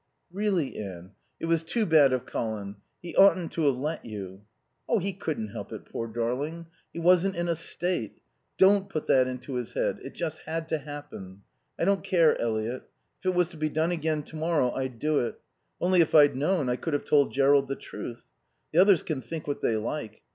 [0.31, 2.77] "Really, Anne, it was too bad of Colin.
[3.03, 4.41] He oughtn't to have let you."
[4.99, 6.65] "He couldn't help it, poor darling.
[6.91, 8.19] He wasn't in a state.
[8.57, 9.99] Don't put that into his head.
[10.03, 11.43] It just had to happen...
[11.77, 12.89] I don't care, Eliot.
[13.19, 15.39] If it was to be done again to morrow I'd do it.
[15.79, 18.23] Only, if I'd known, I could have told Jerrold the truth.
[18.73, 20.23] The others can think what they like.